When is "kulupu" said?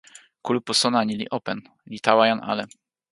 0.43-0.71